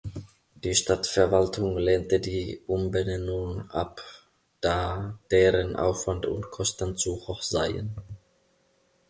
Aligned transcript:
Die 0.55 0.73
Stadtverwaltung 0.73 1.77
lehnte 1.77 2.19
die 2.19 2.63
Umbenennung 2.65 3.69
ab, 3.69 4.01
da 4.59 5.19
deren 5.29 5.75
Aufwand 5.75 6.25
und 6.25 6.49
Kosten 6.49 6.97
zu 6.97 7.17
hoch 7.27 7.43
seien. 7.43 7.95